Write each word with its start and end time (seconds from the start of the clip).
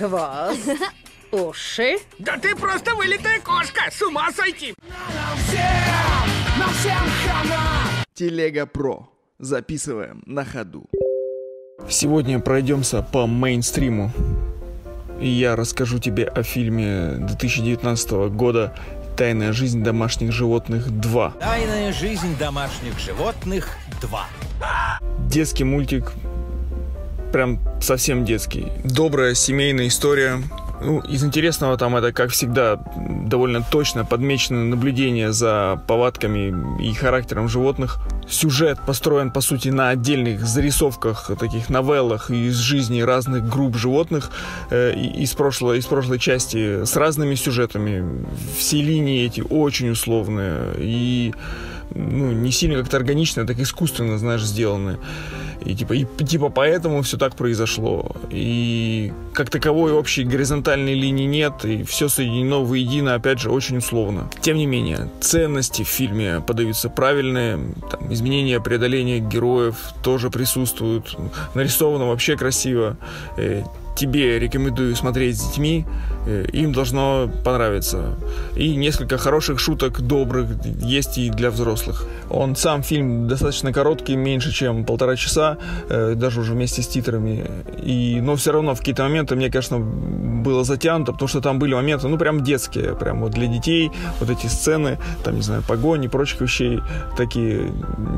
Хвост. 0.00 0.66
Уши. 1.30 1.98
Да 2.18 2.38
ты 2.38 2.56
просто 2.56 2.94
вылитая 2.94 3.38
кошка! 3.40 3.90
С 3.90 4.00
ума 4.00 4.32
сойти! 4.32 4.74
Телега 8.14 8.64
Про. 8.64 9.10
Записываем 9.38 10.22
на 10.24 10.46
ходу. 10.46 10.86
Сегодня 11.86 12.40
пройдемся 12.40 13.02
по 13.02 13.26
мейнстриму. 13.26 14.10
И 15.20 15.28
я 15.28 15.54
расскажу 15.54 15.98
тебе 15.98 16.24
о 16.24 16.42
фильме 16.42 17.16
2019 17.18 18.10
года 18.32 18.74
«Тайная 19.18 19.52
жизнь 19.52 19.82
домашних 19.82 20.32
животных 20.32 20.88
2». 20.88 21.40
Тайная 21.40 21.92
жизнь 21.92 22.38
домашних 22.38 22.98
животных 22.98 23.76
2. 24.00 24.26
Детский 25.28 25.64
мультик, 25.64 26.14
прям 27.32 27.58
совсем 27.80 28.24
детский. 28.24 28.66
Добрая 28.84 29.34
семейная 29.34 29.88
история. 29.88 30.40
Ну, 30.82 31.00
из 31.00 31.22
интересного 31.22 31.76
там 31.76 31.94
это, 31.96 32.10
как 32.10 32.30
всегда, 32.30 32.80
довольно 33.26 33.62
точно 33.62 34.06
подмечено 34.06 34.64
наблюдение 34.64 35.30
за 35.30 35.82
повадками 35.86 36.82
и 36.82 36.94
характером 36.94 37.48
животных. 37.48 37.98
Сюжет 38.28 38.78
построен, 38.86 39.30
по 39.30 39.42
сути, 39.42 39.68
на 39.68 39.90
отдельных 39.90 40.46
зарисовках, 40.46 41.30
таких 41.38 41.68
новеллах 41.68 42.30
из 42.30 42.56
жизни 42.56 43.02
разных 43.02 43.46
групп 43.46 43.76
животных 43.76 44.30
э, 44.70 44.94
из, 44.94 45.34
прошлой, 45.34 45.78
из 45.78 45.86
прошлой 45.86 46.18
части 46.18 46.84
с 46.84 46.96
разными 46.96 47.34
сюжетами. 47.34 48.24
Все 48.56 48.80
линии 48.80 49.26
эти 49.26 49.42
очень 49.42 49.90
условные 49.90 50.74
и 50.78 51.34
ну, 51.94 52.32
не 52.32 52.52
сильно 52.52 52.78
как-то 52.78 52.96
органично, 52.96 53.42
а 53.42 53.46
так 53.46 53.58
искусственно, 53.58 54.16
знаешь, 54.18 54.42
сделаны. 54.42 54.96
И 55.64 55.74
типа, 55.74 55.92
и, 55.94 56.04
типа 56.04 56.48
поэтому 56.48 57.02
все 57.02 57.16
так 57.16 57.36
произошло. 57.36 58.16
И 58.30 59.12
как 59.34 59.50
таковой 59.50 59.92
общей 59.92 60.24
горизонтальной 60.24 60.94
линии 60.94 61.26
нет, 61.26 61.64
и 61.64 61.82
все 61.82 62.08
соединено 62.08 62.64
воедино, 62.64 63.14
опять 63.14 63.40
же, 63.40 63.50
очень 63.50 63.78
условно. 63.78 64.28
Тем 64.40 64.56
не 64.56 64.66
менее, 64.66 65.08
ценности 65.20 65.82
в 65.82 65.88
фильме 65.88 66.40
подаются 66.40 66.88
правильные, 66.88 67.58
там, 67.90 68.12
изменения, 68.12 68.60
преодоления 68.60 69.18
героев 69.18 69.76
тоже 70.02 70.30
присутствуют, 70.30 71.16
нарисовано 71.54 72.08
вообще 72.08 72.36
красиво. 72.36 72.96
Тебе 73.96 74.38
рекомендую 74.38 74.96
смотреть 74.96 75.38
с 75.38 75.48
детьми, 75.48 75.84
э, 76.26 76.46
им 76.52 76.72
должно 76.72 77.30
понравиться. 77.44 78.16
И 78.56 78.76
несколько 78.76 79.18
хороших 79.18 79.58
шуток, 79.58 80.00
добрых, 80.00 80.46
есть 80.80 81.18
и 81.18 81.30
для 81.30 81.50
взрослых. 81.50 82.06
Он 82.30 82.56
сам 82.56 82.82
фильм 82.82 83.28
достаточно 83.28 83.72
короткий, 83.72 84.16
меньше 84.16 84.52
чем 84.52 84.84
полтора 84.84 85.16
часа, 85.16 85.58
э, 85.88 86.14
даже 86.14 86.40
уже 86.40 86.52
вместе 86.52 86.82
с 86.82 86.88
титрами. 86.88 87.50
И, 87.82 88.20
но 88.22 88.36
все 88.36 88.52
равно 88.52 88.74
в 88.74 88.78
какие-то 88.78 89.02
моменты 89.02 89.36
мне, 89.36 89.50
конечно, 89.50 89.78
было 89.78 90.64
затянуто, 90.64 91.12
потому 91.12 91.28
что 91.28 91.40
там 91.40 91.58
были 91.58 91.74
моменты, 91.74 92.08
ну, 92.08 92.18
прям 92.18 92.42
детские, 92.42 92.94
прям 92.94 93.20
вот 93.20 93.32
для 93.32 93.46
детей, 93.46 93.90
вот 94.20 94.30
эти 94.30 94.46
сцены, 94.46 94.98
там, 95.24 95.36
не 95.36 95.42
знаю, 95.42 95.62
погони, 95.66 96.08
прочих 96.08 96.40
вещей, 96.40 96.80
такие 97.16 97.70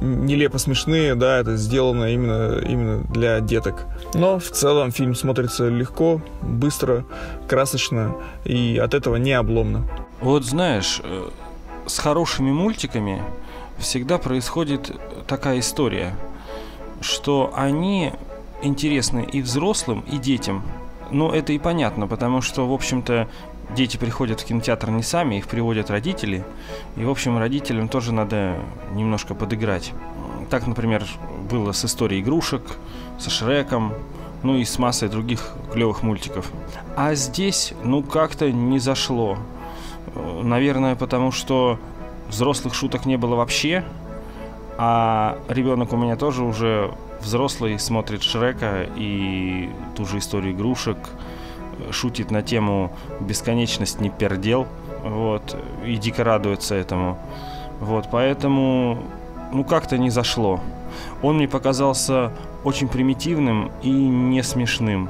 нелепо 0.00 0.58
смешные, 0.58 1.14
да, 1.14 1.38
это 1.38 1.56
сделано 1.56 2.12
именно, 2.12 2.58
именно 2.58 3.04
для 3.12 3.40
деток. 3.40 3.86
Но 4.14 4.38
в 4.38 4.50
целом 4.50 4.92
фильм 4.92 5.14
смотрится 5.14 5.53
легко, 5.60 6.20
быстро, 6.42 7.04
красочно 7.48 8.16
и 8.44 8.78
от 8.82 8.94
этого 8.94 9.16
не 9.16 9.32
обломно. 9.32 9.86
Вот 10.20 10.44
знаешь, 10.44 11.00
э, 11.02 11.28
с 11.86 11.98
хорошими 11.98 12.50
мультиками 12.50 13.22
всегда 13.78 14.18
происходит 14.18 14.94
такая 15.26 15.60
история, 15.60 16.16
что 17.00 17.52
они 17.54 18.12
интересны 18.62 19.28
и 19.30 19.42
взрослым, 19.42 20.04
и 20.10 20.18
детям. 20.18 20.62
Но 21.10 21.32
это 21.34 21.52
и 21.52 21.58
понятно, 21.58 22.06
потому 22.06 22.40
что, 22.40 22.66
в 22.66 22.72
общем-то, 22.72 23.28
дети 23.74 23.96
приходят 23.96 24.40
в 24.40 24.44
кинотеатр 24.44 24.90
не 24.90 25.02
сами, 25.02 25.36
их 25.36 25.46
приводят 25.46 25.90
родители. 25.90 26.44
И, 26.96 27.04
в 27.04 27.10
общем, 27.10 27.38
родителям 27.38 27.88
тоже 27.88 28.12
надо 28.12 28.56
немножко 28.92 29.34
подыграть. 29.34 29.92
Так, 30.50 30.66
например, 30.66 31.04
было 31.50 31.72
с 31.72 31.84
историей 31.84 32.22
игрушек, 32.22 32.62
со 33.18 33.30
Шреком, 33.30 33.92
ну 34.44 34.56
и 34.56 34.64
с 34.64 34.78
массой 34.78 35.08
других 35.08 35.52
клевых 35.72 36.02
мультиков. 36.02 36.52
А 36.96 37.14
здесь, 37.14 37.72
ну, 37.82 38.02
как-то 38.02 38.52
не 38.52 38.78
зашло. 38.78 39.38
Наверное, 40.42 40.94
потому 40.94 41.32
что 41.32 41.78
взрослых 42.28 42.74
шуток 42.74 43.06
не 43.06 43.16
было 43.16 43.34
вообще, 43.34 43.84
а 44.76 45.38
ребенок 45.48 45.92
у 45.92 45.96
меня 45.96 46.16
тоже 46.16 46.44
уже 46.44 46.92
взрослый, 47.20 47.78
смотрит 47.78 48.22
Шрека 48.22 48.86
и 48.96 49.70
ту 49.96 50.04
же 50.04 50.18
историю 50.18 50.52
игрушек, 50.52 50.98
шутит 51.90 52.30
на 52.30 52.42
тему 52.42 52.92
«Бесконечность 53.20 54.00
не 54.00 54.10
пердел», 54.10 54.66
вот, 55.02 55.56
и 55.84 55.96
дико 55.96 56.22
радуется 56.22 56.74
этому. 56.74 57.18
Вот, 57.80 58.08
поэтому, 58.10 59.02
ну, 59.52 59.64
как-то 59.64 59.96
не 59.98 60.10
зашло. 60.10 60.60
Он 61.22 61.36
мне 61.36 61.48
показался 61.48 62.30
очень 62.64 62.88
примитивным 62.88 63.70
и 63.82 63.90
не 63.90 64.42
смешным. 64.42 65.08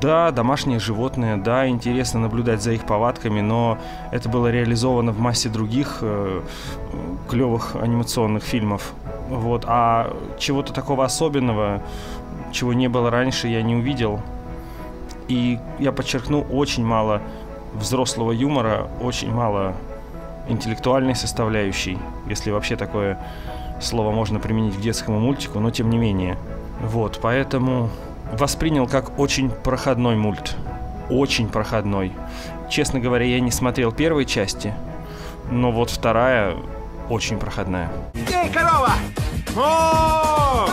Да, 0.00 0.30
домашние 0.32 0.80
животные, 0.80 1.36
да, 1.36 1.68
интересно 1.68 2.20
наблюдать 2.20 2.62
за 2.62 2.72
их 2.72 2.84
повадками, 2.84 3.40
но 3.40 3.78
это 4.10 4.28
было 4.28 4.50
реализовано 4.50 5.12
в 5.12 5.18
массе 5.18 5.48
других 5.48 5.98
э, 6.02 6.42
клевых 7.28 7.76
анимационных 7.76 8.42
фильмов. 8.42 8.92
Вот, 9.28 9.64
а 9.66 10.14
чего-то 10.38 10.72
такого 10.72 11.04
особенного, 11.04 11.80
чего 12.52 12.72
не 12.74 12.88
было 12.88 13.10
раньше, 13.10 13.48
я 13.48 13.62
не 13.62 13.76
увидел. 13.76 14.20
И 15.28 15.58
я 15.78 15.92
подчеркну, 15.92 16.42
очень 16.42 16.84
мало 16.84 17.22
взрослого 17.72 18.32
юмора, 18.32 18.88
очень 19.00 19.32
мало 19.32 19.74
интеллектуальной 20.48 21.14
составляющей, 21.14 21.98
если 22.28 22.50
вообще 22.50 22.76
такое 22.76 23.18
слово 23.80 24.10
можно 24.10 24.38
применить 24.38 24.76
к 24.76 24.80
детскому 24.80 25.18
мультику, 25.18 25.60
но 25.60 25.70
тем 25.70 25.88
не 25.88 25.98
менее. 25.98 26.36
Вот, 26.80 27.18
поэтому 27.22 27.90
воспринял 28.32 28.86
как 28.86 29.18
очень 29.18 29.50
проходной 29.50 30.16
мульт. 30.16 30.56
Очень 31.10 31.48
проходной. 31.48 32.12
Честно 32.70 33.00
говоря, 33.00 33.24
я 33.24 33.40
не 33.40 33.50
смотрел 33.50 33.92
первой 33.92 34.24
части, 34.24 34.74
но 35.50 35.70
вот 35.70 35.90
вторая 35.90 36.56
очень 37.08 37.38
проходная. 37.38 37.90
Эй, 38.32 38.50
корова! 38.50 38.92
О! 39.56 40.68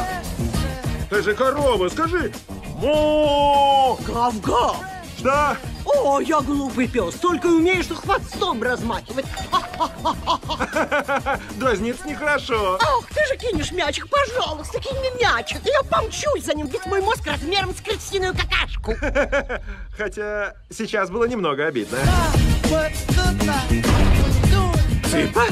Ты 1.10 1.22
же 1.22 1.34
корова, 1.34 1.90
скажи! 1.90 2.32
Мо! 2.78 3.98
Гав-гав! 4.08 4.78
Что? 5.18 5.58
О, 5.86 6.20
я 6.20 6.42
глупый 6.42 6.88
пес, 6.88 7.16
только 7.16 7.48
умеешь 7.48 7.86
что 7.86 7.96
хвостом 7.96 8.64
размахивать. 8.64 9.26
Дразниться 11.58 12.08
нехорошо. 12.08 12.78
Ах, 12.82 13.06
ты 13.14 13.26
же 13.28 13.38
кинешь 13.38 13.72
мячик, 13.72 14.08
пожалуйста, 14.10 14.80
кинь 14.80 14.98
мне 15.00 15.12
мячик. 15.20 15.60
Я 15.66 15.84
помчусь 15.84 16.46
за 16.46 16.54
ним, 16.54 16.68
ведь 16.68 16.86
мой 16.86 17.02
мозг 17.02 17.26
размером 17.26 17.74
с 17.76 17.82
крысиную 17.82 18.34
какашку. 18.36 18.96
Хотя 19.98 20.56
сейчас 20.70 21.10
было 21.10 21.26
немного 21.26 21.66
обидно. 21.66 21.98
Цыпа? 25.10 25.44